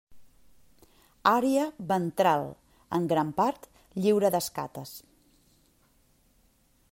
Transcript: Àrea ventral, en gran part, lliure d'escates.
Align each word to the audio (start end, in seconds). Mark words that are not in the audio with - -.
Àrea 1.31 1.65
ventral, 1.91 2.45
en 2.99 3.05
gran 3.11 3.35
part, 3.41 3.69
lliure 4.05 4.33
d'escates. 4.37 4.95